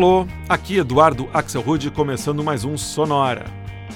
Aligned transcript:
Alô, 0.00 0.26
aqui 0.48 0.78
Eduardo 0.78 1.28
Axel 1.30 1.60
Rude 1.60 1.90
começando 1.90 2.42
mais 2.42 2.64
um 2.64 2.74
Sonora. 2.78 3.44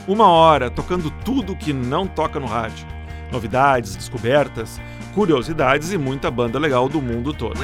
Uma 0.07 0.29
hora 0.29 0.71
tocando 0.71 1.11
tudo 1.11 1.57
que 1.57 1.73
não 1.73 2.07
toca 2.07 2.39
no 2.39 2.45
rádio. 2.45 2.87
Novidades, 3.33 3.96
descobertas, 3.96 4.79
curiosidades 5.14 5.95
e 5.95 5.96
muita 5.96 6.31
banda 6.31 6.59
legal 6.59 6.91
do 6.91 7.01
mundo 7.01 7.32
todo. 7.32 7.59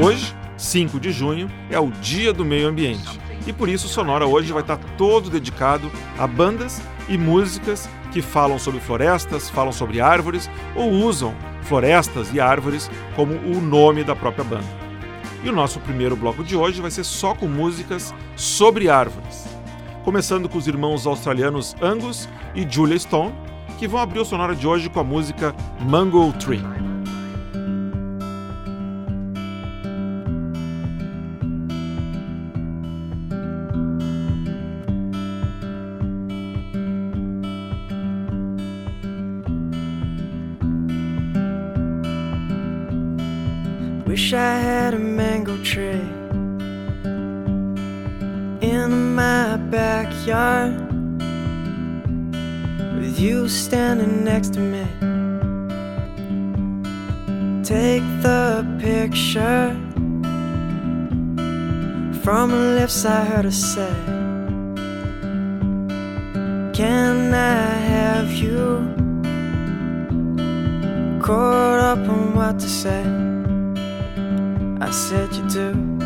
Hoje, 0.00 0.32
5 0.56 1.00
de 1.00 1.10
junho, 1.10 1.50
é 1.68 1.80
o 1.80 1.90
Dia 1.90 2.32
do 2.32 2.44
Meio 2.44 2.68
Ambiente. 2.68 3.18
E 3.48 3.52
por 3.52 3.68
isso 3.68 3.86
o 3.88 3.90
Sonora 3.90 4.28
hoje 4.28 4.52
vai 4.52 4.62
estar 4.62 4.76
todo 4.96 5.28
dedicado 5.28 5.90
a 6.16 6.24
bandas 6.28 6.80
e 7.10 7.18
músicas 7.18 7.88
que 8.12 8.22
falam 8.22 8.58
sobre 8.58 8.80
florestas, 8.80 9.50
falam 9.50 9.72
sobre 9.72 10.00
árvores 10.00 10.48
ou 10.74 10.90
usam 10.90 11.34
florestas 11.62 12.32
e 12.32 12.40
árvores 12.40 12.90
como 13.14 13.34
o 13.34 13.60
nome 13.60 14.02
da 14.02 14.16
própria 14.16 14.44
banda. 14.44 14.80
E 15.42 15.48
o 15.48 15.52
nosso 15.52 15.80
primeiro 15.80 16.16
bloco 16.16 16.44
de 16.44 16.56
hoje 16.56 16.80
vai 16.80 16.90
ser 16.90 17.04
só 17.04 17.34
com 17.34 17.46
músicas 17.46 18.14
sobre 18.36 18.88
árvores. 18.88 19.44
Começando 20.04 20.48
com 20.48 20.58
os 20.58 20.66
irmãos 20.66 21.06
australianos 21.06 21.74
Angus 21.82 22.28
e 22.54 22.66
Julia 22.68 22.98
Stone, 22.98 23.34
que 23.78 23.88
vão 23.88 24.00
abrir 24.00 24.20
o 24.20 24.24
sonora 24.24 24.54
de 24.54 24.66
hoje 24.66 24.88
com 24.88 25.00
a 25.00 25.04
música 25.04 25.54
Mango 25.80 26.32
Tree. 26.34 26.89
Had 44.90 45.00
a 45.00 45.04
mango 45.04 45.56
tree 45.62 46.02
in 48.60 49.14
my 49.14 49.56
backyard 49.70 50.74
with 52.96 53.20
you 53.20 53.48
standing 53.48 54.24
next 54.24 54.52
to 54.54 54.58
me. 54.58 54.84
Take 57.62 58.02
the 58.22 58.66
picture 58.80 59.76
from 62.24 62.50
the 62.50 62.74
lips 62.80 63.04
I 63.04 63.24
heard 63.26 63.44
her 63.44 63.52
say. 63.52 63.94
Can 66.74 67.32
I 67.32 67.62
have 67.94 68.32
you 68.32 68.88
caught 71.22 71.78
up 71.78 71.98
on 72.08 72.34
what 72.34 72.58
to 72.58 72.68
say? 72.68 73.29
I 74.82 74.90
said 74.90 75.34
you 75.34 75.46
do. 75.48 75.98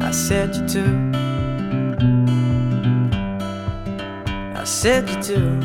I 0.00 0.10
said 0.10 0.56
you 0.56 0.66
do. 0.66 0.86
I 4.56 4.64
said 4.64 5.08
you 5.10 5.16
do. 5.22 5.60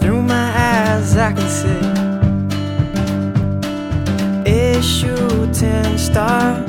Through 0.00 0.22
my 0.22 0.48
eyes, 0.56 1.16
I 1.16 1.32
can 1.32 1.48
see 1.48 1.84
a 4.50 4.82
shooting 4.82 5.96
star 5.96 6.60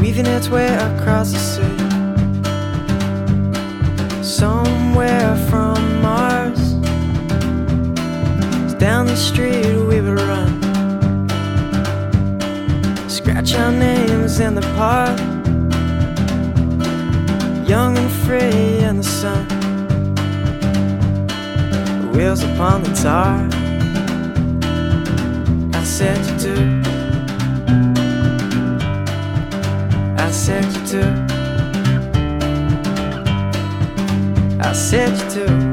weaving 0.00 0.26
its 0.26 0.48
way 0.48 0.68
across 0.68 1.32
the 1.32 1.38
sea 1.38 1.65
somewhere 4.96 5.36
from 5.50 6.00
Mars. 6.00 6.72
It's 8.64 8.74
Down 8.74 9.06
the 9.06 9.16
street 9.16 9.76
we 9.76 10.00
would 10.00 10.18
run, 10.18 10.60
scratch 13.08 13.54
our 13.54 13.72
names 13.72 14.40
in 14.40 14.54
the 14.54 14.62
park, 14.74 15.18
young 17.68 17.98
and 17.98 18.10
free 18.24 18.78
in 18.78 18.96
the 18.96 19.04
sun. 19.04 19.46
Wheels 22.12 22.42
upon 22.42 22.82
the 22.82 22.94
tar. 22.94 23.46
I 25.74 25.84
said 25.84 26.18
you 26.26 26.54
do. 26.54 26.85
Said 34.86 35.34
you 35.34 35.46
do. 35.46 35.65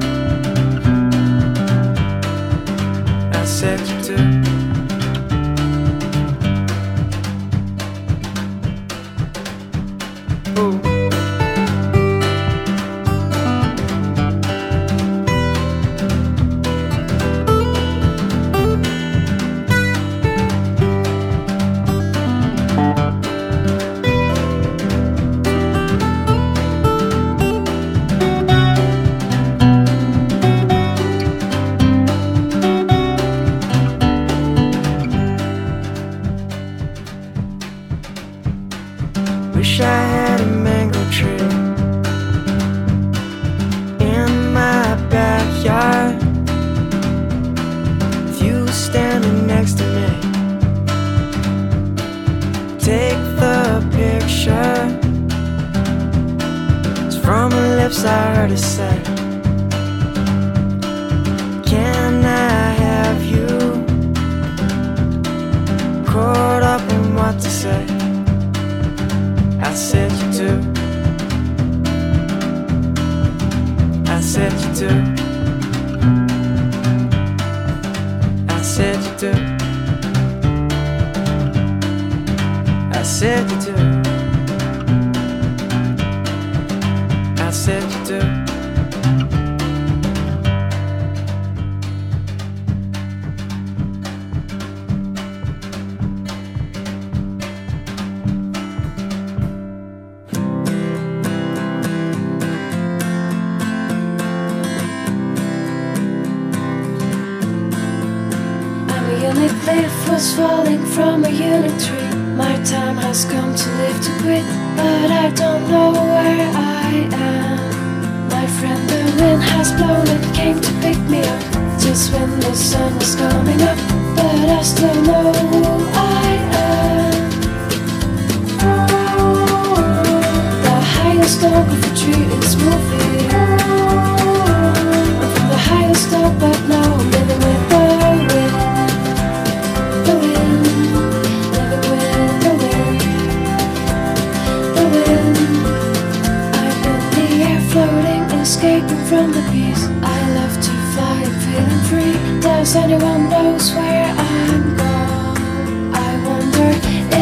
Peace. 149.52 149.86
I 150.02 150.20
love 150.34 150.56
to 150.66 150.72
fly, 150.94 151.22
feeling 151.44 151.84
free. 151.90 152.42
Does 152.42 152.76
anyone 152.76 153.30
knows 153.30 153.72
where 153.76 154.06
I'm 154.08 154.76
gone? 154.76 155.94
I 155.94 156.12
wonder 156.26 156.70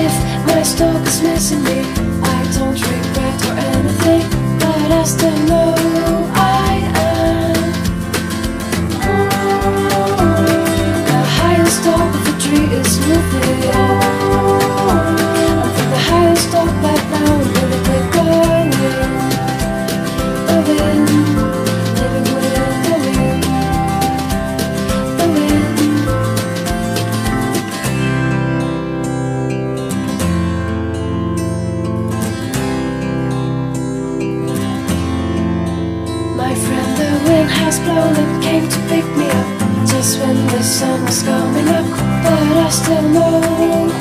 if 0.03 0.13
my 0.47 0.63
stalk 0.63 1.05
is 1.05 1.21
missing 1.21 1.63
me. 1.63 1.79
I 2.23 2.39
don't 2.55 2.79
regret 2.79 3.39
or 3.49 3.55
anything, 3.75 4.23
but 4.59 4.91
I 4.91 5.03
still 5.03 5.39
know 5.49 5.90
sun 40.81 41.05
was 41.05 41.21
coming 41.21 41.67
up. 41.67 41.85
But 42.23 42.57
I 42.65 42.69
still 42.69 43.07
know 43.13 43.41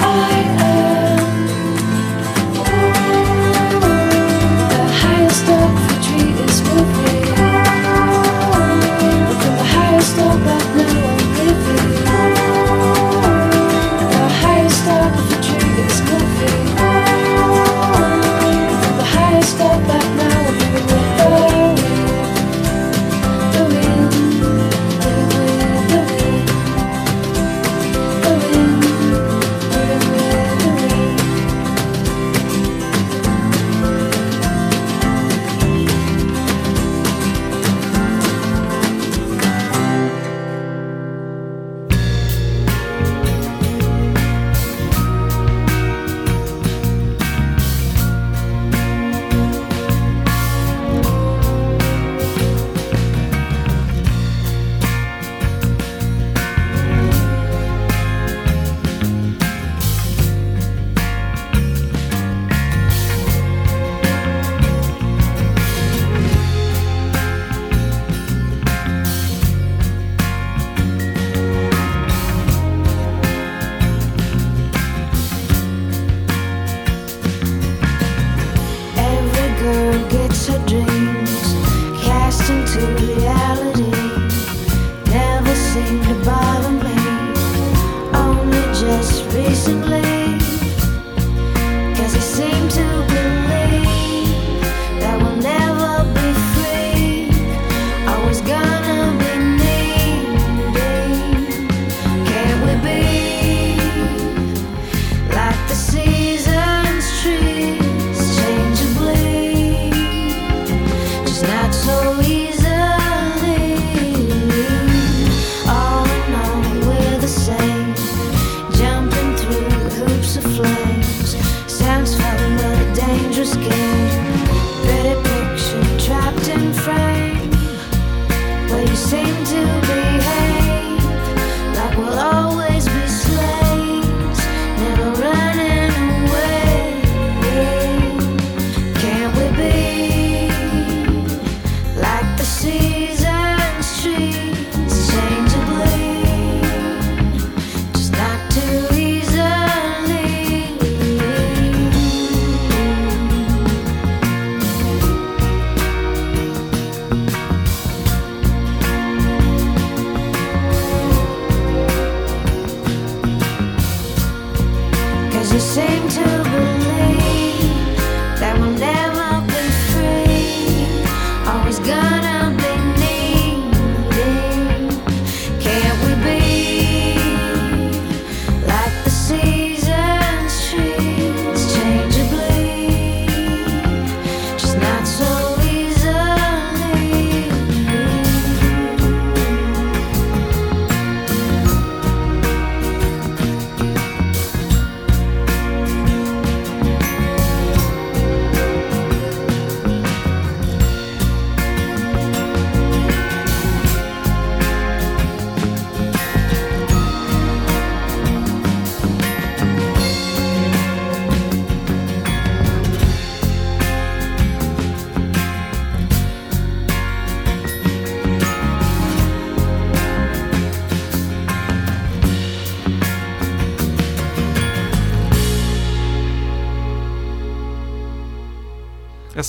I 0.01 0.40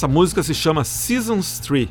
Essa 0.01 0.07
música 0.07 0.41
se 0.41 0.55
chama 0.55 0.83
Seasons 0.83 1.59
3, 1.59 1.87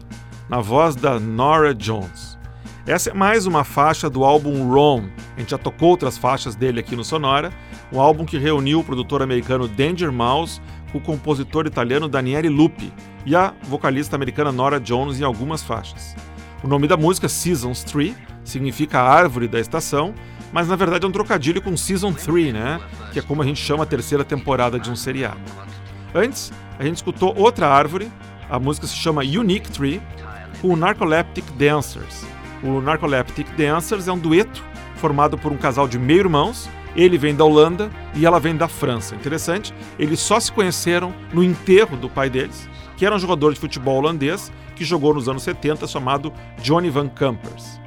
na 0.48 0.60
voz 0.60 0.96
da 0.96 1.20
Nora 1.20 1.72
Jones. 1.72 2.36
Essa 2.84 3.10
é 3.10 3.14
mais 3.14 3.46
uma 3.46 3.62
faixa 3.62 4.10
do 4.10 4.24
álbum 4.24 4.68
Rom. 4.68 5.04
A 5.36 5.38
gente 5.38 5.52
já 5.52 5.58
tocou 5.58 5.90
outras 5.90 6.18
faixas 6.18 6.56
dele 6.56 6.80
aqui 6.80 6.96
no 6.96 7.04
Sonora, 7.04 7.52
um 7.92 8.00
álbum 8.00 8.24
que 8.24 8.36
reuniu 8.36 8.80
o 8.80 8.84
produtor 8.84 9.22
americano 9.22 9.68
Danger 9.68 10.10
Mouse 10.10 10.60
com 10.90 10.98
o 10.98 11.00
compositor 11.00 11.68
italiano 11.68 12.08
Daniele 12.08 12.48
Lupi 12.48 12.92
e 13.24 13.36
a 13.36 13.54
vocalista 13.62 14.16
americana 14.16 14.50
Nora 14.50 14.80
Jones 14.80 15.20
em 15.20 15.24
algumas 15.24 15.62
faixas. 15.62 16.16
O 16.64 16.66
nome 16.66 16.88
da 16.88 16.96
música, 16.96 17.28
Seasons 17.28 17.84
3, 17.84 18.12
significa 18.42 19.00
árvore 19.00 19.46
da 19.46 19.60
estação, 19.60 20.12
mas 20.52 20.66
na 20.66 20.74
verdade 20.74 21.04
é 21.04 21.08
um 21.08 21.12
trocadilho 21.12 21.62
com 21.62 21.76
Season 21.76 22.12
3, 22.12 22.54
né? 22.54 22.80
Que 23.12 23.20
é 23.20 23.22
como 23.22 23.40
a 23.40 23.44
gente 23.44 23.60
chama 23.60 23.84
a 23.84 23.86
terceira 23.86 24.24
temporada 24.24 24.80
de 24.80 24.90
um 24.90 24.96
seriado. 24.96 25.38
Antes, 26.14 26.52
a 26.78 26.84
gente 26.84 26.96
escutou 26.96 27.34
outra 27.36 27.68
árvore, 27.68 28.10
a 28.48 28.58
música 28.58 28.86
se 28.86 28.96
chama 28.96 29.22
Unique 29.22 29.70
Tree, 29.70 30.02
com 30.60 30.68
o 30.68 30.76
Narcoleptic 30.76 31.44
Dancers. 31.56 32.24
O 32.62 32.80
Narcoleptic 32.80 33.46
Dancers 33.56 34.08
é 34.08 34.12
um 34.12 34.18
dueto 34.18 34.62
formado 34.96 35.38
por 35.38 35.52
um 35.52 35.56
casal 35.56 35.88
de 35.88 35.98
meio-irmãos. 35.98 36.68
Ele 36.96 37.16
vem 37.16 37.34
da 37.34 37.44
Holanda 37.44 37.90
e 38.14 38.26
ela 38.26 38.40
vem 38.40 38.56
da 38.56 38.66
França. 38.66 39.14
Interessante, 39.14 39.72
eles 39.98 40.18
só 40.18 40.40
se 40.40 40.50
conheceram 40.50 41.14
no 41.32 41.42
enterro 41.42 41.96
do 41.96 42.10
pai 42.10 42.28
deles, 42.28 42.68
que 42.96 43.06
era 43.06 43.14
um 43.14 43.18
jogador 43.18 43.54
de 43.54 43.60
futebol 43.60 43.98
holandês 43.98 44.52
que 44.74 44.84
jogou 44.84 45.14
nos 45.14 45.28
anos 45.28 45.42
70 45.44 45.86
chamado 45.86 46.32
Johnny 46.60 46.90
Van 46.90 47.08
Campers. 47.08 47.80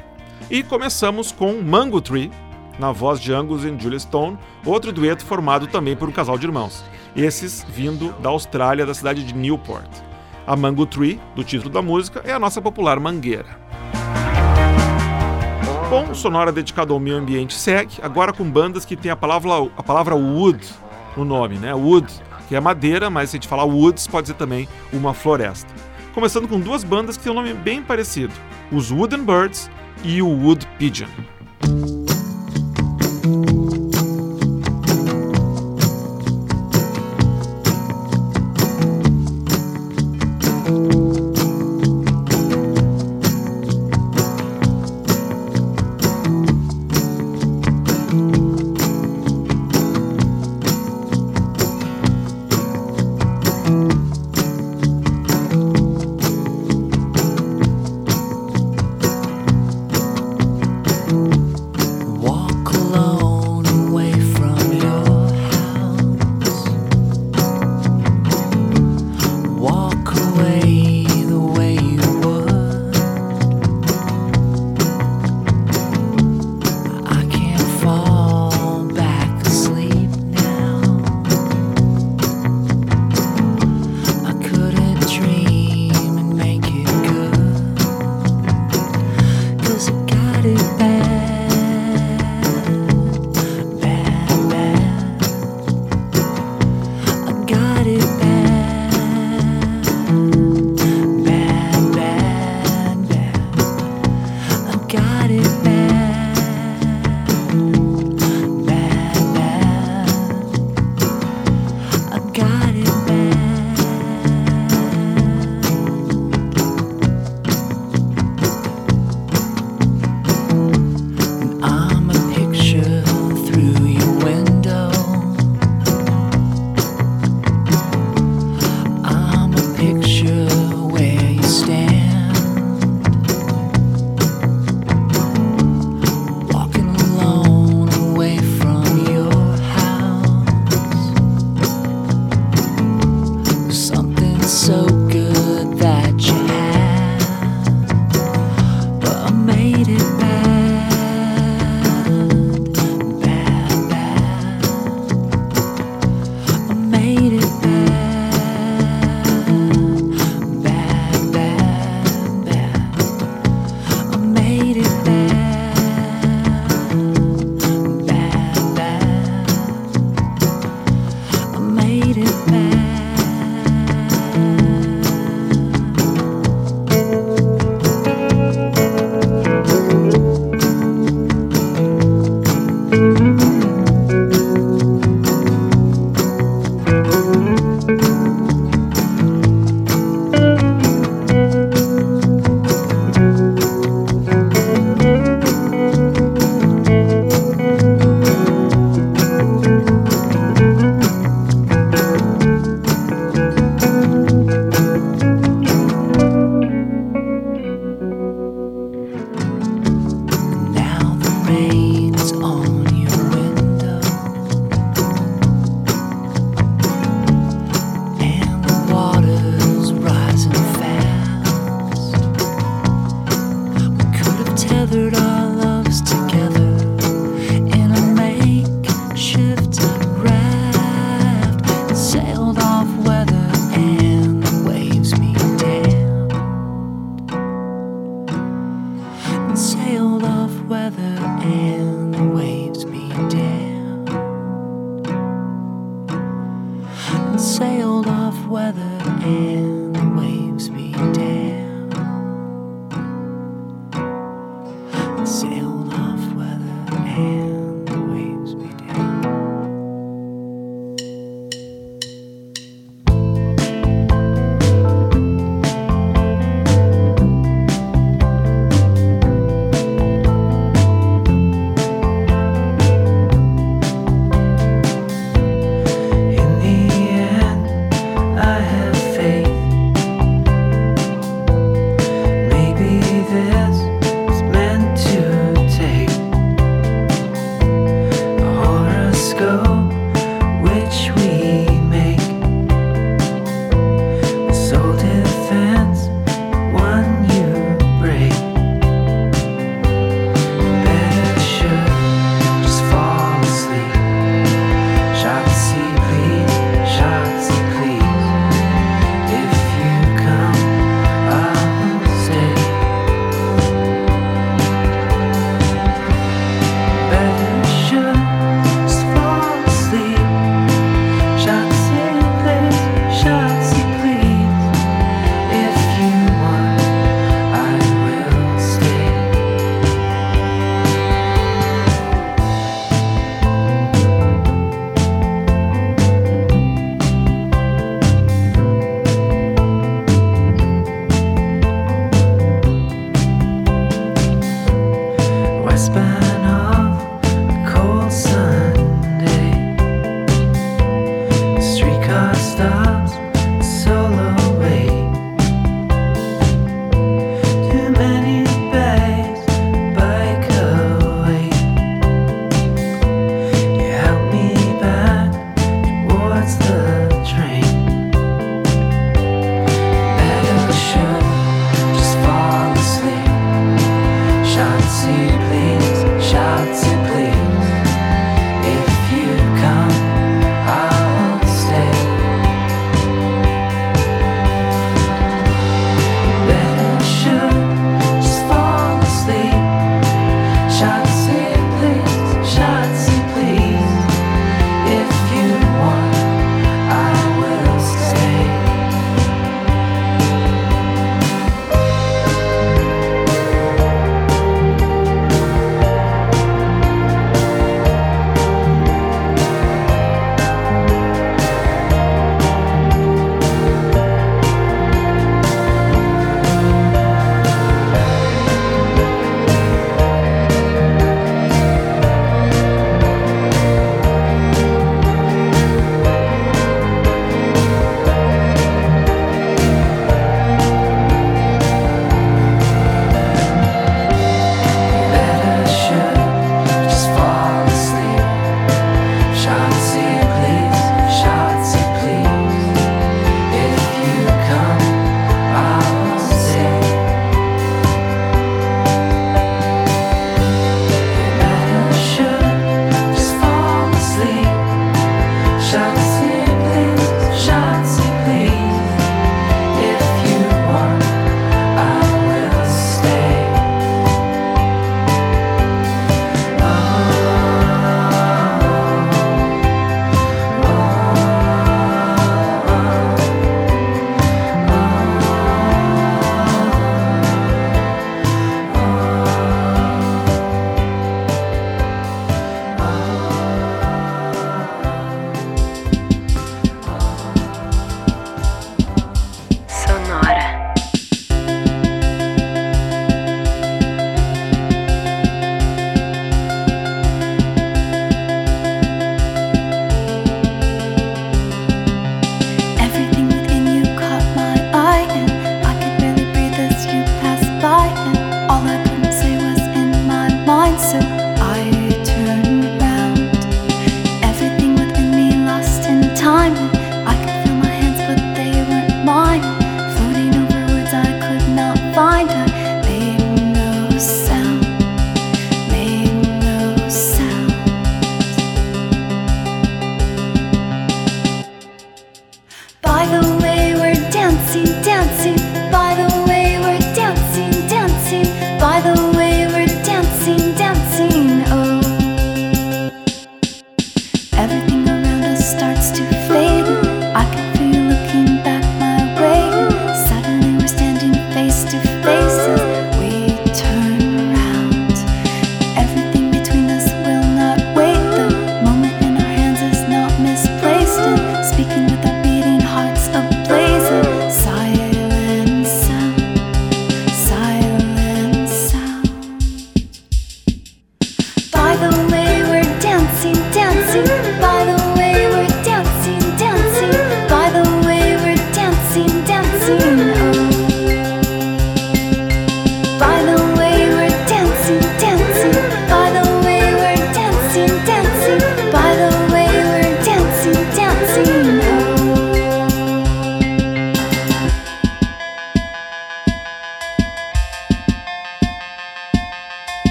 E 0.49 0.63
começamos 0.63 1.31
com 1.31 1.61
Mango 1.61 1.99
Tree, 1.99 2.31
na 2.79 2.91
voz 2.91 3.19
de 3.19 3.33
Angus 3.33 3.63
e 3.63 3.77
Julia 3.77 3.99
Stone, 3.99 4.37
outro 4.65 4.91
dueto 4.91 5.25
formado 5.25 5.67
também 5.67 5.95
por 5.95 6.07
um 6.07 6.11
casal 6.11 6.37
de 6.37 6.45
irmãos, 6.45 6.83
esses 7.15 7.65
vindo 7.69 8.13
da 8.21 8.29
Austrália, 8.29 8.85
da 8.85 8.93
cidade 8.93 9.23
de 9.23 9.33
Newport. 9.33 9.89
A 10.45 10.55
Mango 10.55 10.85
Tree, 10.85 11.19
do 11.35 11.43
título 11.43 11.69
da 11.69 11.81
música, 11.81 12.21
é 12.25 12.33
a 12.33 12.39
nossa 12.39 12.61
popular 12.61 12.99
mangueira. 12.99 13.63
Bom, 15.89 16.13
Sonora 16.13 16.51
dedicado 16.51 16.93
ao 16.93 16.99
meio 16.99 17.17
ambiente 17.17 17.53
segue, 17.53 17.97
agora 18.01 18.33
com 18.33 18.49
bandas 18.49 18.83
que 18.83 18.95
têm 18.95 19.11
a 19.11 19.15
palavra, 19.15 19.51
a 19.77 19.83
palavra 19.83 20.15
wood 20.15 20.67
no 21.15 21.23
nome, 21.23 21.57
né? 21.57 21.73
Wood, 21.73 22.11
que 22.49 22.55
é 22.55 22.59
madeira, 22.59 23.09
mas 23.09 23.29
se 23.29 23.35
a 23.35 23.37
gente 23.37 23.47
falar 23.47 23.63
woods, 23.63 24.07
pode 24.07 24.27
ser 24.27 24.33
também 24.33 24.67
uma 24.91 25.13
floresta. 25.13 25.71
Começando 26.13 26.47
com 26.47 26.59
duas 26.59 26.83
bandas 26.83 27.15
que 27.15 27.23
têm 27.23 27.31
um 27.31 27.35
nome 27.35 27.53
bem 27.53 27.81
parecido, 27.81 28.33
os 28.71 28.91
Wooden 28.91 29.23
Birds 29.23 29.69
e 30.03 30.21
o 30.21 30.27
Wood 30.27 30.67
Pigeon. 30.79 31.09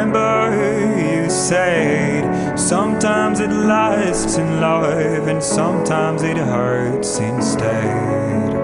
Remember 0.00 0.96
you 0.96 1.28
said 1.28 2.58
sometimes 2.58 3.38
it 3.38 3.50
lasts 3.50 4.38
in 4.38 4.58
love 4.58 5.28
and 5.28 5.42
sometimes 5.42 6.22
it 6.22 6.38
hurts 6.38 7.18
instead. 7.18 8.54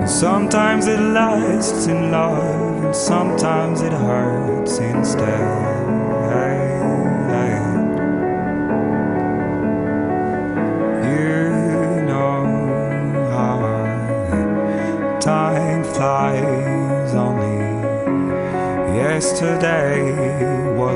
And 0.00 0.08
sometimes 0.08 0.86
it 0.86 1.00
lasts 1.00 1.88
in 1.88 2.12
love 2.12 2.84
and 2.84 2.94
sometimes 2.94 3.82
it 3.82 3.92
hurts 3.92 4.78
instead. 4.78 5.75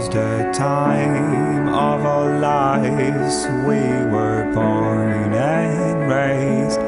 The 0.08 0.50
time 0.54 1.68
of 1.68 2.04
our 2.06 2.38
lives. 2.38 3.46
We 3.66 3.82
were 4.10 4.50
born 4.54 5.34
and 5.34 6.08
raised 6.08 6.80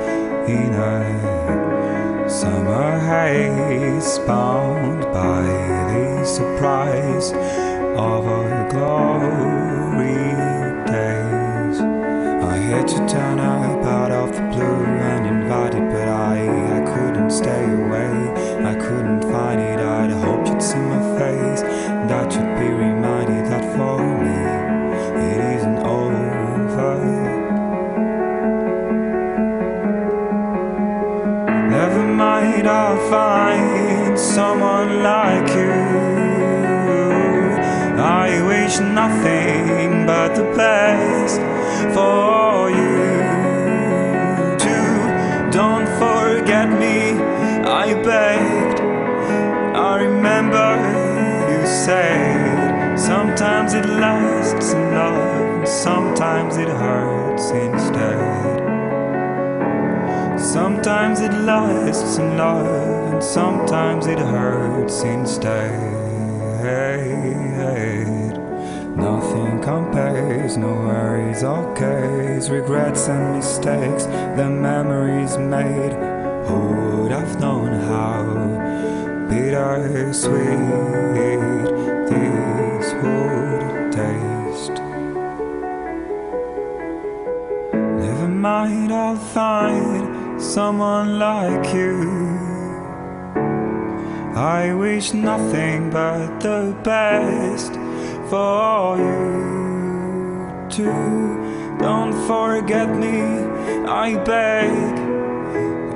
in 0.49 0.73
a 0.75 2.29
summer 2.29 2.99
haze, 3.01 4.19
bound 4.21 5.03
by 5.13 5.43
the 5.43 6.25
surprise 6.25 7.33
of 7.33 8.27
our 8.27 8.71
glory 8.71 10.15
days. 10.91 11.81
I 11.81 12.57
had 12.57 12.89
to 12.89 13.07
turn 13.07 13.39
up 13.39 13.85
out 13.85 14.11
of 14.11 14.35
the 14.35 14.43
blue 14.53 14.85
and 15.11 15.27
invited, 15.27 15.85
but 15.93 16.09
I, 16.09 16.47
I 16.79 16.95
couldn't 16.95 17.31
stay 17.31 17.65
away. 17.65 18.13
I 18.65 18.75
couldn't 18.75 19.23
find 19.23 19.61
it. 19.61 19.79
I'd 19.81 20.11
hoped 20.11 20.49
you'd 20.49 20.63
see 20.63 20.79
my 20.79 21.19
face, 21.19 21.63
wish 38.73 38.81
nothing 38.81 40.07
but 40.07 40.35
the 40.35 40.45
best 40.57 41.41
for 41.95 42.71
you. 42.71 42.97
Too, 44.59 45.51
don't 45.51 45.87
forget 45.99 46.69
me, 46.69 47.13
I 47.69 47.95
begged. 48.03 48.81
I 49.77 49.97
remember 49.97 50.69
you 51.51 51.67
said 51.67 52.97
sometimes 52.99 53.75
it 53.75 53.85
lasts 53.87 54.73
in 54.73 54.95
love, 54.95 55.69
sometimes 55.69 56.57
it 56.57 56.69
hurts 56.69 57.51
instead. 57.51 58.61
Sometimes 60.41 61.21
it 61.21 61.33
lasts 61.33 62.19
in 62.19 62.37
love, 62.37 63.13
and 63.13 63.23
sometimes 63.23 64.07
it 64.07 64.19
hurts 64.19 65.03
instead. 65.03 65.93
Nothing 68.97 69.61
compares, 69.63 70.57
no 70.57 70.73
worries 70.75 71.43
or 71.43 71.75
cares, 71.75 72.51
regrets 72.51 73.09
and 73.09 73.37
mistakes, 73.37 74.05
the 74.37 74.49
memories 74.49 75.39
made. 75.39 75.93
Who 76.47 77.03
would 77.03 77.13
have 77.13 77.41
known 77.41 77.73
how 77.89 78.23
bittersweet 79.29 80.33
this 82.11 82.93
would 83.03 83.93
taste? 83.93 84.77
Never 87.73 88.29
mind, 88.29 88.93
I'll 88.93 89.17
find 89.17 90.41
someone 90.41 91.19
like 91.19 91.73
you. 91.73 92.43
I 94.35 94.73
wish 94.75 95.13
nothing 95.13 95.91
but 95.91 96.41
the 96.41 96.77
best 96.83 97.82
for 98.33 98.97
you 98.97 100.67
too. 100.71 101.77
Don't 101.79 102.15
forget 102.27 102.89
me, 102.89 103.21
I 103.87 104.17
beg. 104.25 104.73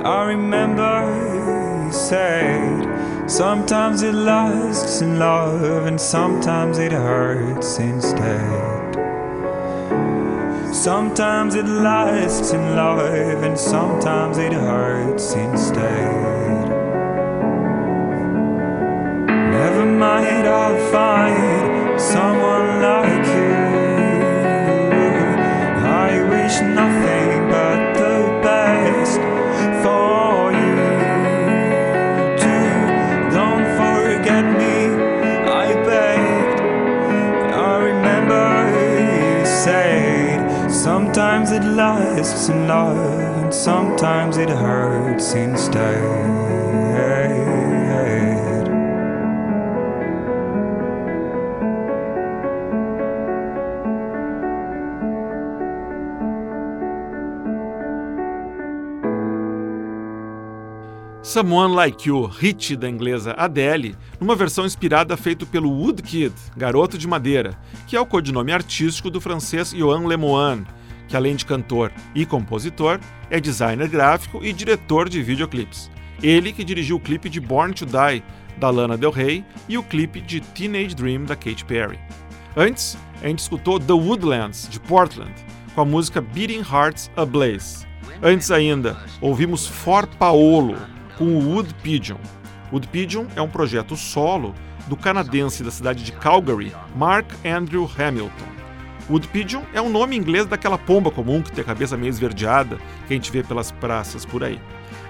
I 0.05 0.21
remember 0.25 0.93
you 1.33 1.91
said 1.91 2.85
sometimes 3.27 4.03
it 4.03 4.13
lasts 4.13 5.01
in 5.01 5.17
love 5.17 5.87
and 5.87 5.99
sometimes 5.99 6.77
it 6.77 6.91
hurts 6.91 7.79
instead. 7.79 8.93
Sometimes 10.75 11.55
it 11.55 11.65
lasts 11.65 12.51
in 12.51 12.75
love 12.75 13.43
and 13.43 13.57
sometimes 13.57 14.37
it 14.37 14.53
hurts 14.53 15.33
instead. 15.33 16.69
Never 19.57 19.85
mind, 19.87 20.47
I'll 20.47 20.91
find 20.91 21.66
someone 21.99 22.81
like 22.81 23.25
you. 23.25 23.57
I 25.83 26.21
wish 26.29 26.61
nothing 26.61 27.49
but 27.49 27.93
the 28.01 28.39
best 28.43 29.19
for 29.83 30.53
you. 30.53 30.75
Too. 32.43 32.69
Don't 33.33 33.65
forget 33.81 34.45
me, 34.61 34.75
I 35.49 35.73
begged. 35.85 36.61
I 37.53 37.77
remember 37.91 38.45
you 39.39 39.45
said 39.45 40.69
sometimes 40.69 41.51
it 41.51 41.63
lasts 41.63 42.49
in 42.49 42.67
love 42.67 43.19
and 43.43 43.53
sometimes 43.53 44.37
it 44.37 44.49
hurts 44.49 45.33
instead. 45.33 46.46
Someone 61.37 61.75
Like 61.75 62.09
You, 62.09 62.25
hit 62.25 62.75
da 62.75 62.89
inglesa 62.89 63.35
Adele, 63.37 63.95
numa 64.19 64.35
versão 64.35 64.65
inspirada 64.65 65.15
feito 65.15 65.45
pelo 65.45 65.69
Woodkid, 65.69 66.33
Garoto 66.57 66.97
de 66.97 67.07
Madeira, 67.07 67.55
que 67.85 67.95
é 67.95 68.01
o 68.01 68.07
codinome 68.07 68.51
artístico 68.51 69.11
do 69.11 69.21
francês 69.21 69.71
Yoann 69.71 70.07
Lemoine, 70.07 70.65
que 71.07 71.15
além 71.15 71.35
de 71.35 71.45
cantor 71.45 71.91
e 72.15 72.25
compositor, 72.25 72.99
é 73.29 73.39
designer 73.39 73.87
gráfico 73.87 74.43
e 74.43 74.51
diretor 74.51 75.07
de 75.07 75.21
videoclipes. 75.21 75.91
Ele 76.23 76.51
que 76.51 76.63
dirigiu 76.63 76.95
o 76.95 76.99
clipe 76.99 77.29
de 77.29 77.39
Born 77.39 77.71
to 77.71 77.85
Die, 77.85 78.23
da 78.57 78.71
Lana 78.71 78.97
Del 78.97 79.11
Rey, 79.11 79.45
e 79.69 79.77
o 79.77 79.83
clipe 79.83 80.19
de 80.19 80.41
Teenage 80.41 80.95
Dream, 80.95 81.25
da 81.25 81.35
Katy 81.35 81.65
Perry. 81.65 81.99
Antes, 82.55 82.97
a 83.21 83.27
gente 83.27 83.39
escutou 83.43 83.79
The 83.79 83.93
Woodlands, 83.93 84.67
de 84.71 84.79
Portland, 84.79 85.35
com 85.75 85.81
a 85.81 85.85
música 85.85 86.19
Beating 86.19 86.63
Hearts 86.63 87.11
Ablaze. 87.15 87.85
Antes 88.23 88.49
ainda, 88.49 88.97
ouvimos 89.21 89.67
For 89.67 90.07
Paolo, 90.07 90.96
com 91.17 91.25
o 91.25 91.53
Wood 91.53 91.73
Pigeon. 91.81 92.17
Wood 92.71 92.87
Pigeon 92.87 93.25
é 93.35 93.41
um 93.41 93.49
projeto 93.49 93.95
solo 93.95 94.53
do 94.87 94.95
canadense 94.95 95.63
da 95.63 95.71
cidade 95.71 96.03
de 96.03 96.11
Calgary, 96.11 96.73
Mark 96.95 97.27
Andrew 97.45 97.89
Hamilton. 97.97 98.45
Wood 99.09 99.27
Pigeon 99.29 99.63
é 99.73 99.81
um 99.81 99.89
nome 99.89 100.15
inglês 100.15 100.45
daquela 100.45 100.77
pomba 100.77 101.09
comum 101.09 101.41
que 101.41 101.51
tem 101.51 101.61
a 101.61 101.67
cabeça 101.67 101.95
meio 101.95 102.09
esverdeada 102.09 102.77
que 103.07 103.13
a 103.13 103.15
gente 103.15 103.31
vê 103.31 103.41
pelas 103.41 103.71
praças 103.71 104.25
por 104.25 104.43
aí. 104.43 104.59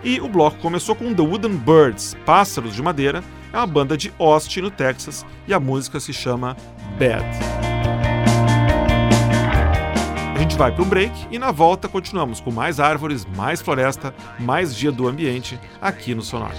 E 0.04 0.20
o 0.22 0.28
bloco 0.28 0.58
começou 0.58 0.96
com 0.96 1.14
The 1.14 1.22
Wooden 1.22 1.58
Birds, 1.58 2.16
Pássaros 2.26 2.76
de 2.76 2.82
Madeira, 2.82 3.24
é 3.52 3.58
uma 3.58 3.68
banda 3.68 3.98
de 3.98 4.14
Austin, 4.20 4.62
no 4.62 4.72
Texas, 4.72 5.26
e 5.48 5.54
a 5.54 5.60
música 5.60 6.00
se 6.00 6.14
chama 6.14 6.56
Bad 7.00 7.67
gente 10.48 10.58
vai 10.58 10.72
para 10.72 10.82
um 10.82 10.88
break 10.88 11.28
e 11.30 11.38
na 11.38 11.52
volta 11.52 11.90
continuamos 11.90 12.40
com 12.40 12.52
mais 12.52 12.80
árvores, 12.80 13.28
mais 13.36 13.62
floresta, 13.62 14.16
mais 14.40 14.74
dia 14.74 14.94
do 14.94 15.06
ambiente 15.06 15.60
aqui 15.82 16.16
no 16.16 16.22
Sonar. 16.22 16.54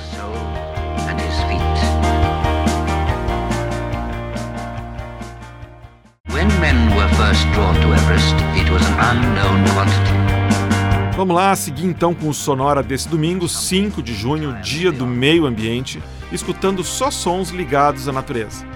Vamos 11.16 11.34
lá, 11.34 11.56
seguir 11.56 11.86
então 11.86 12.14
com 12.14 12.28
o 12.28 12.34
Sonora 12.34 12.82
desse 12.82 13.08
domingo, 13.08 13.48
5 13.48 14.02
de 14.02 14.12
junho, 14.12 14.52
dia 14.60 14.92
do 14.92 15.06
meio 15.06 15.46
ambiente, 15.46 16.02
escutando 16.30 16.84
só 16.84 17.10
sons 17.10 17.48
ligados 17.48 18.06
à 18.06 18.12
natureza. 18.12 18.66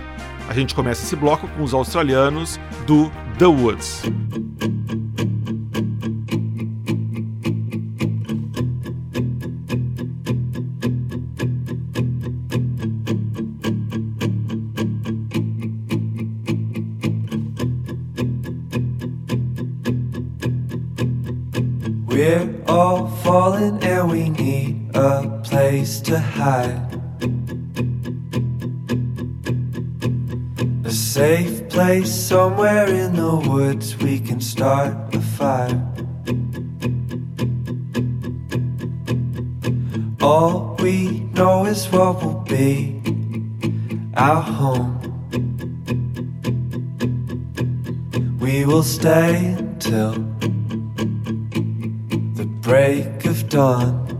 A 0.48 0.55
gente 0.55 0.75
começa 0.75 1.05
esse 1.05 1.14
bloco 1.14 1.46
com 1.48 1.62
os 1.62 1.75
australianos 1.75 2.59
do 2.87 3.12
The 3.38 3.46
Woods. 3.46 4.03
We're 22.22 22.54
all 22.68 23.08
falling 23.24 23.82
and 23.82 24.08
we 24.08 24.30
need 24.30 24.94
a 24.94 25.40
place 25.42 25.98
to 26.02 26.20
hide. 26.20 26.78
A 30.85 30.92
safe 30.92 31.68
place 31.68 32.14
somewhere 32.14 32.87
in 32.87 33.16
the 33.16 33.35
woods 33.50 33.96
we 33.98 34.20
can 34.20 34.40
start 34.40 34.94
a 35.12 35.20
fire. 35.20 35.82
All 40.20 40.76
we 40.78 41.26
know 41.35 41.66
is 41.66 41.90
what 41.90 42.22
will 42.22 42.44
be 42.46 43.02
our 44.14 44.42
home. 44.42 44.94
We 48.38 48.64
will 48.64 48.85
stay 48.85 49.56
until 49.58 50.32
break 52.62 53.25
of 53.27 53.48
dawn. 53.48 54.12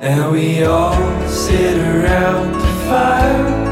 And 0.00 0.30
we 0.30 0.62
all 0.62 0.94
sit 1.28 1.76
around 1.76 2.52
the 2.52 2.72
fire. 2.86 3.66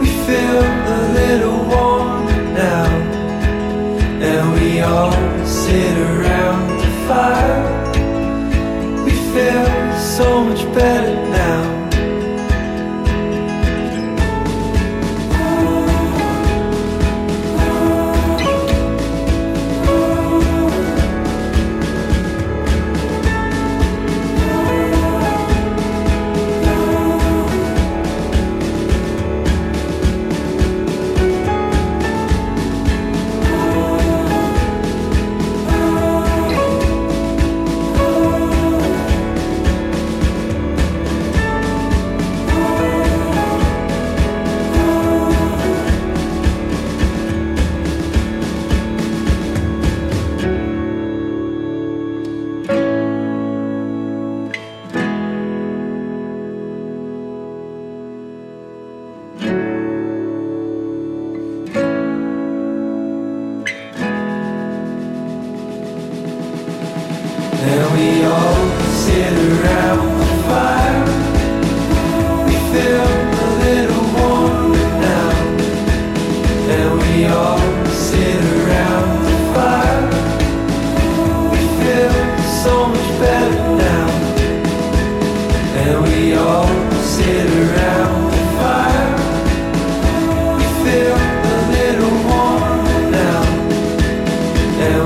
We 0.00 0.06
feel 0.06 0.62
a 0.62 1.12
little 1.12 1.58
warmer 1.68 2.42
now. 2.54 2.86
And 4.22 4.52
we 4.54 4.80
all 4.80 5.12
sit 5.44 5.98
around 5.98 6.78
the 6.78 6.90
fire. 7.06 7.62
We 9.04 9.10
feel 9.34 9.98
so 9.98 10.44
much 10.44 10.64
better 10.74 11.31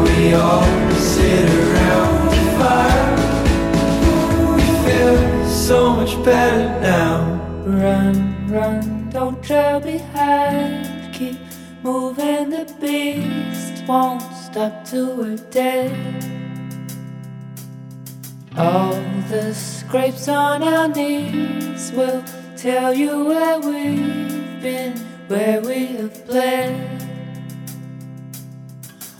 we 0.06 0.34
all 0.34 0.64
sit 0.94 1.48
around 1.50 2.30
the 2.30 2.42
fire. 2.58 3.14
We 4.56 4.66
feel 4.86 5.46
so 5.46 5.96
much 5.96 6.14
better 6.24 6.68
now. 6.80 7.16
Run, 7.66 8.48
run, 8.48 9.10
don't 9.10 9.42
trail 9.42 9.80
behind. 9.80 11.14
Keep 11.14 11.38
moving, 11.82 12.50
the 12.50 12.72
beast 12.80 13.84
won't 13.88 14.22
stop 14.34 14.84
till 14.84 15.16
we're 15.16 15.36
dead. 15.50 15.92
All 18.56 18.94
the 19.28 19.52
scrapes 19.54 20.28
on 20.28 20.62
our 20.62 20.88
knees 20.88 21.92
will 21.92 22.22
tell 22.56 22.94
you 22.94 23.24
where 23.26 23.58
we've 23.60 24.62
been, 24.62 24.96
where 25.28 25.60
we 25.60 25.86
have 25.98 26.26
bled. 26.26 27.05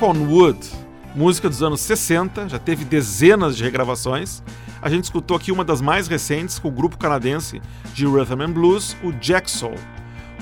Knock 0.00 0.02
on 0.02 0.26
Wood, 0.26 0.58
música 1.14 1.46
dos 1.46 1.62
anos 1.62 1.80
60, 1.82 2.48
já 2.48 2.58
teve 2.58 2.86
dezenas 2.86 3.54
de 3.54 3.62
regravações. 3.62 4.42
A 4.80 4.88
gente 4.88 5.04
escutou 5.04 5.36
aqui 5.36 5.52
uma 5.52 5.62
das 5.62 5.82
mais 5.82 6.08
recentes 6.08 6.58
com 6.58 6.68
o 6.68 6.70
grupo 6.70 6.96
canadense 6.96 7.60
de 7.92 8.06
rhythm 8.06 8.40
and 8.40 8.52
blues, 8.52 8.96
o 9.04 9.12
Jack 9.12 9.50
Soul. 9.50 9.74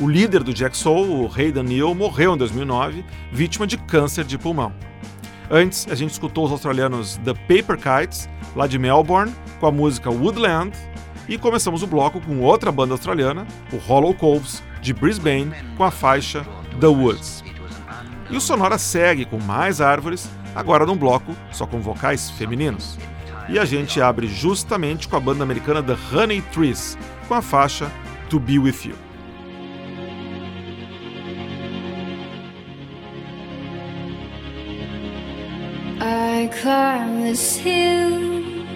O 0.00 0.08
líder 0.08 0.44
do 0.44 0.54
Jack 0.54 0.76
Soul, 0.76 1.22
o 1.22 1.26
Ray 1.26 1.50
Daniel, 1.50 1.92
morreu 1.92 2.34
em 2.34 2.38
2009, 2.38 3.04
vítima 3.32 3.66
de 3.66 3.76
câncer 3.76 4.24
de 4.24 4.38
pulmão. 4.38 4.72
Antes, 5.50 5.88
a 5.90 5.94
gente 5.96 6.12
escutou 6.12 6.44
os 6.44 6.52
australianos 6.52 7.16
The 7.24 7.34
Paper 7.34 7.76
Kites, 7.76 8.28
lá 8.54 8.68
de 8.68 8.78
Melbourne, 8.78 9.34
com 9.58 9.66
a 9.66 9.72
música 9.72 10.08
Woodland, 10.08 10.70
e 11.28 11.36
começamos 11.36 11.82
o 11.82 11.86
bloco 11.86 12.20
com 12.20 12.40
outra 12.42 12.70
banda 12.70 12.94
australiana, 12.94 13.44
o 13.72 13.76
Hollow 13.76 14.14
Coves, 14.14 14.62
de 14.80 14.94
Brisbane, 14.94 15.52
com 15.76 15.82
a 15.82 15.90
faixa 15.90 16.46
The 16.78 16.86
Woods. 16.86 17.47
E 18.30 18.36
o 18.36 18.40
Sonora 18.40 18.76
segue 18.76 19.24
com 19.24 19.38
mais 19.38 19.80
árvores, 19.80 20.28
agora 20.54 20.84
num 20.84 20.96
bloco 20.96 21.34
só 21.50 21.66
com 21.66 21.80
vocais 21.80 22.30
femininos. 22.30 22.98
E 23.48 23.58
a 23.58 23.64
gente 23.64 24.00
abre 24.00 24.26
justamente 24.26 25.08
com 25.08 25.16
a 25.16 25.20
banda 25.20 25.42
americana 25.42 25.82
The 25.82 25.96
Honey 26.12 26.42
Trees, 26.52 26.98
com 27.26 27.34
a 27.34 27.40
faixa 27.40 27.90
To 28.28 28.38
Be 28.38 28.58
With 28.58 28.84
You. 28.84 28.94
I 36.00 36.50
climb 36.60 37.22
this 37.22 37.56
hill, 37.56 38.66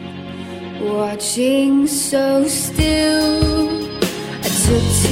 watching 0.80 1.86
so 1.86 2.48
still. 2.48 3.86
I 4.40 4.48
took 4.66 5.02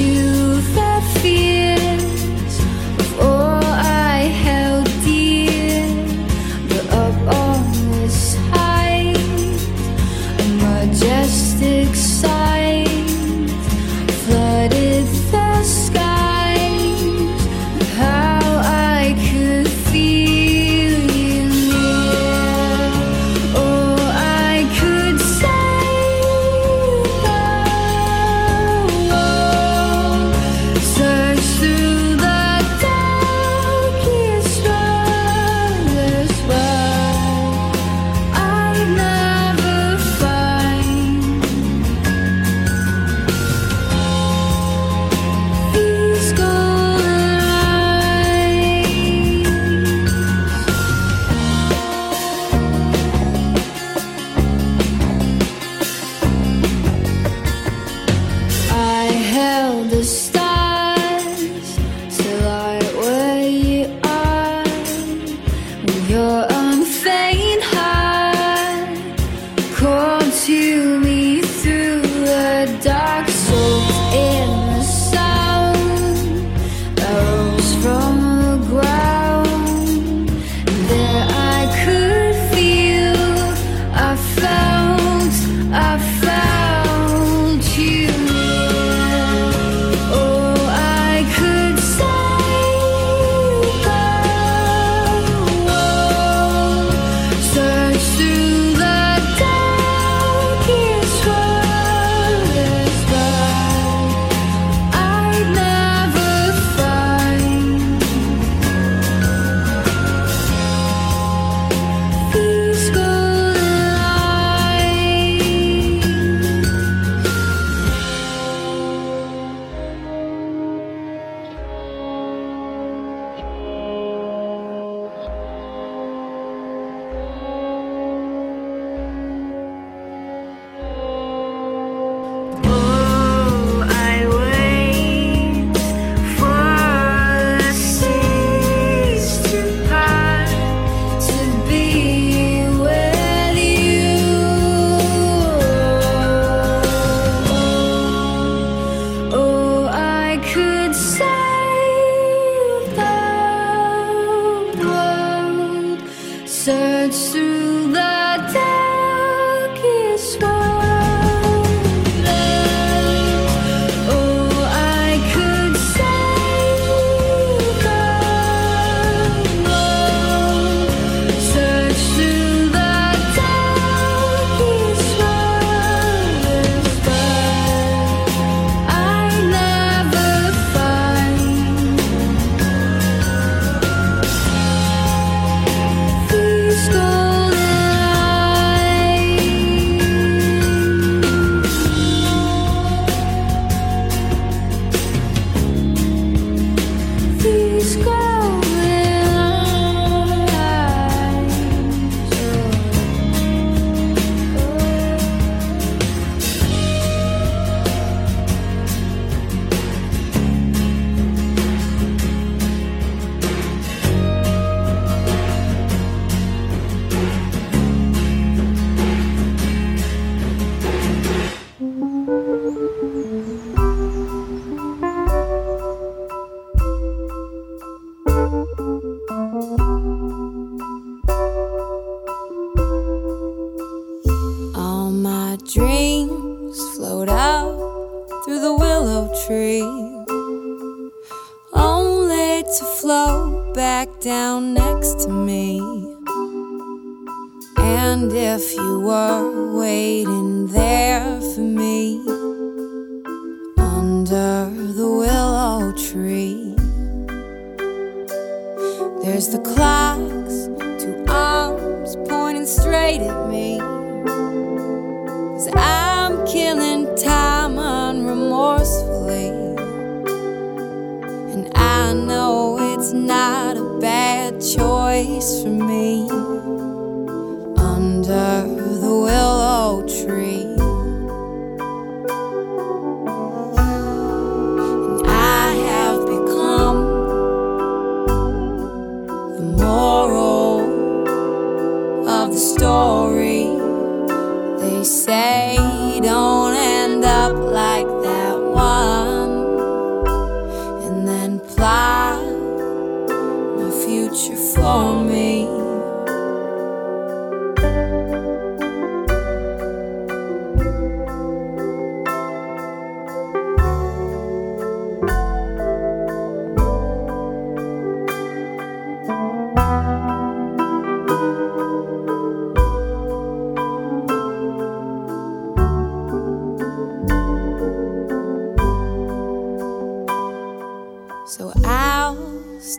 back 244.00 244.20
down 244.20 244.69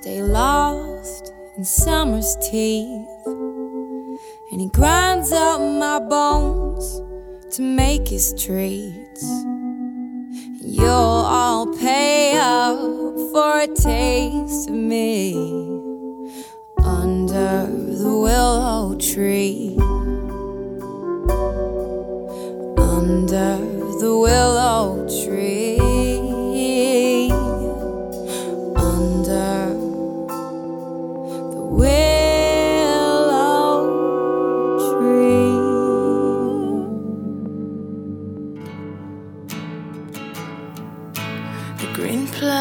stay 0.02 0.24
lost 0.24 1.32
in 1.56 1.64
summer's 1.64 2.36
teeth. 2.38 3.08
And 4.52 4.60
he 4.60 4.68
grinds 4.70 5.32
up 5.32 5.62
my 5.62 6.00
bones 6.00 7.02
to 7.56 7.62
make 7.62 8.08
his 8.08 8.34
treats. 8.34 9.24
You'll 10.64 10.90
all 10.90 11.68
pay 11.78 12.36
up 12.36 12.80
for 13.32 13.60
a 13.60 13.68
taste 13.68 14.70
of 14.70 14.76
me 14.76 15.36
under 16.84 17.68
the 17.68 18.18
willow 18.26 18.98
tree. 18.98 19.76
Under 22.78 23.58
the 24.00 24.18
willow 24.20 25.08
tree. 25.24 25.91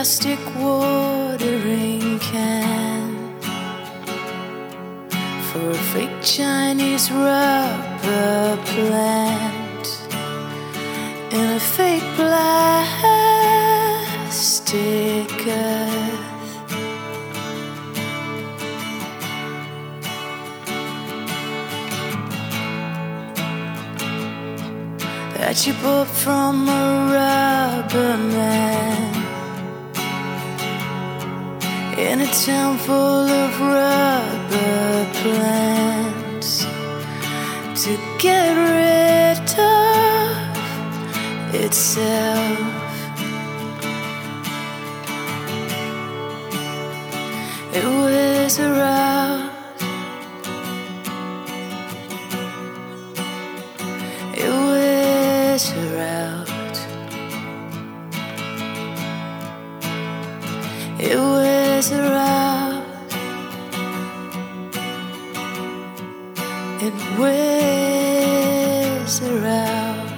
Plastic 0.01 0.41
watering 0.57 2.19
can 2.21 3.39
for 5.49 5.71
a 5.73 5.75
fake 5.93 6.23
Chinese 6.23 7.11
rubber 7.11 8.57
plant 8.65 9.87
in 11.31 11.51
a 11.51 11.61
fake 11.61 12.09
plastic 12.17 12.47
earth. 15.47 16.29
That 25.37 25.57
you 25.67 25.75
bought 25.83 26.09
from 26.09 26.69
a 26.71 26.85
rubber 27.13 28.17
man 28.17 29.20
in 32.11 32.21
a 32.23 32.27
town 32.27 32.77
full 32.77 33.29
of 33.29 33.61
rubber 33.61 35.07
plants 35.23 36.65
to 37.85 37.97
get 38.19 38.51
rid 38.79 39.39
of 39.59 41.55
itself. 41.55 42.59
It 47.73 47.85
was 47.85 48.59
a 48.59 48.69
It 48.71 49.10
was 61.81 61.93
around. 61.93 62.85
It 66.87 66.95
was 67.19 69.23
around. 69.23 70.11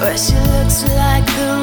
Where 0.00 0.18
she 0.18 0.34
looks 0.34 0.82
like 0.88 1.26
the 1.26 1.55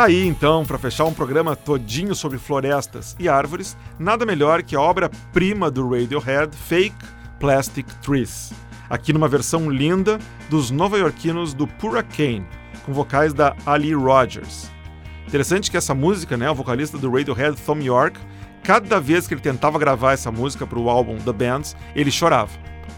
Tá 0.00 0.06
aí 0.06 0.26
então, 0.26 0.64
para 0.64 0.78
fechar 0.78 1.04
um 1.04 1.12
programa 1.12 1.54
todinho 1.54 2.14
sobre 2.14 2.38
florestas 2.38 3.14
e 3.18 3.28
árvores, 3.28 3.76
nada 3.98 4.24
melhor 4.24 4.62
que 4.62 4.74
a 4.74 4.80
obra-prima 4.80 5.70
do 5.70 5.86
Radiohead, 5.90 6.56
Fake 6.56 6.96
Plastic 7.38 7.86
Trees. 8.00 8.50
Aqui 8.88 9.12
numa 9.12 9.28
versão 9.28 9.68
linda 9.68 10.18
dos 10.48 10.70
nova-iorquinos 10.70 11.52
do 11.52 11.68
Hurricane, 11.82 12.46
com 12.86 12.94
vocais 12.94 13.34
da 13.34 13.54
Ali 13.66 13.92
Rogers. 13.92 14.70
Interessante 15.28 15.70
que 15.70 15.76
essa 15.76 15.94
música, 15.94 16.34
né, 16.34 16.50
o 16.50 16.54
vocalista 16.54 16.96
do 16.96 17.10
Radiohead, 17.10 17.60
Thom 17.60 17.80
Yorke, 17.80 18.20
cada 18.62 18.98
vez 18.98 19.28
que 19.28 19.34
ele 19.34 19.42
tentava 19.42 19.78
gravar 19.78 20.14
essa 20.14 20.32
música 20.32 20.66
para 20.66 20.78
o 20.78 20.88
álbum 20.88 21.18
The 21.18 21.32
Bands, 21.34 21.76
ele 21.94 22.10
chorava, 22.10 22.52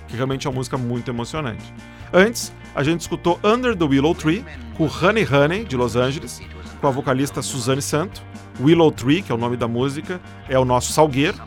que 0.07 0.15
realmente 0.15 0.47
é 0.47 0.51
uma 0.51 0.55
música 0.55 0.79
muito 0.79 1.11
emocionante. 1.11 1.75
Antes, 2.13 2.53
a 2.77 2.85
gente 2.85 3.01
escutou 3.01 3.41
Under 3.43 3.77
the 3.77 3.85
Willow 3.85 4.15
Tree, 4.15 4.45
com 4.77 4.85
Honey 4.85 5.27
Honey, 5.27 5.65
de 5.65 5.77
Los 5.77 5.97
Angeles, 5.97 6.41
com 6.83 6.89
a 6.89 6.91
vocalista 6.91 7.41
Suzanne 7.41 7.80
Santo. 7.80 8.20
Willow 8.61 8.91
Tree, 8.91 9.22
que 9.22 9.30
é 9.30 9.35
o 9.35 9.39
nome 9.39 9.57
da 9.57 9.68
música, 9.68 10.20
é 10.49 10.59
o 10.59 10.64
nosso 10.64 10.93
salgueiro. 10.93 11.39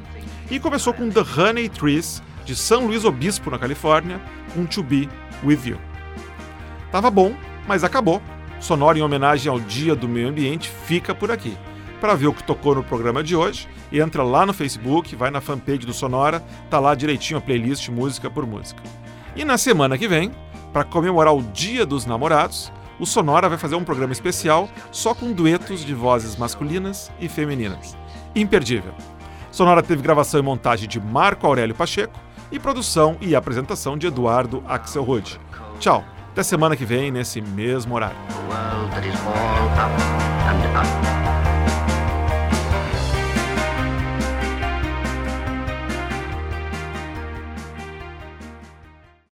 E 0.50 0.60
começou 0.60 0.94
com 0.94 1.10
The 1.10 1.20
Honey 1.20 1.68
Trees, 1.68 2.24
de 2.46 2.56
São 2.56 2.88
Luís 2.88 3.04
Obispo, 3.04 3.52
na 3.52 3.60
Califórnia, 3.60 4.20
com 4.54 4.66
To 4.66 4.82
Be 4.82 5.10
With 5.44 5.60
You. 5.66 5.78
Tava 6.90 7.12
bom, 7.12 7.36
mas 7.68 7.84
acabou. 7.84 8.22
Sonora 8.62 8.98
em 8.98 9.02
homenagem 9.02 9.52
ao 9.52 9.60
Dia 9.60 9.94
do 9.94 10.08
Meio 10.08 10.30
Ambiente 10.30 10.70
fica 10.70 11.14
por 11.14 11.30
aqui. 11.30 11.58
Para 12.00 12.16
ver 12.16 12.28
o 12.28 12.34
que 12.34 12.44
tocou 12.44 12.74
no 12.74 12.84
programa 12.84 13.22
de 13.22 13.36
hoje, 13.36 13.68
entra 13.92 14.24
lá 14.24 14.46
no 14.46 14.54
Facebook, 14.54 15.16
vai 15.16 15.30
na 15.32 15.42
fanpage 15.42 15.80
do 15.80 15.94
Sonora, 15.94 16.42
tá 16.70 16.80
lá 16.80 16.96
direitinho 16.96 17.40
a 17.40 17.42
playlist 17.42 17.90
música 17.90 18.30
por 18.30 18.46
música. 18.48 18.82
E 19.36 19.44
na 19.44 19.58
semana 19.58 19.98
que 19.98 20.08
vem, 20.08 20.32
para 20.72 20.86
comemorar 20.86 21.36
o 21.36 21.42
Dia 21.42 21.86
dos 21.86 22.06
Namorados, 22.06 22.72
o 23.00 23.06
Sonora 23.06 23.50
vai 23.50 23.58
fazer 23.58 23.76
um 23.76 23.84
programa 23.84 24.14
especial 24.14 24.70
só 24.92 25.14
com 25.14 25.32
duetos 25.32 25.84
de 25.84 25.94
vozes 25.94 26.36
masculinas 26.36 27.12
e 27.20 27.28
femininas. 27.28 27.98
Imperdível. 28.36 28.94
Sonora 29.52 29.82
teve 29.82 30.02
gravação 30.02 30.40
e 30.40 30.44
montagem 30.44 30.88
de 30.88 31.00
Marco 31.00 31.48
Aurélio 31.48 31.76
Pacheco 31.76 32.20
e 32.52 32.60
produção 32.60 33.18
e 33.22 33.36
apresentação 33.36 33.98
de 33.98 34.08
Eduardo 34.08 34.64
Axelrod. 34.68 35.40
Tchau, 35.80 36.04
até 36.32 36.44
semana 36.44 36.76
que 36.76 36.86
vem 36.86 37.12
nesse 37.12 37.42
mesmo 37.42 37.96
horário. 37.96 38.18